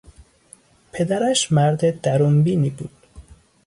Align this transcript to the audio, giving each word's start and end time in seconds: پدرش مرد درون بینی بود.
پدرش 0.91 1.51
مرد 1.51 2.01
درون 2.01 2.43
بینی 2.43 2.69
بود. 2.69 2.91